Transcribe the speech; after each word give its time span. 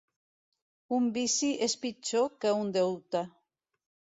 Un 0.97 1.11
vici 1.17 1.49
és 1.67 1.77
pitjor 1.83 2.27
que 2.47 2.55
un 2.63 2.73
deute. 2.79 3.23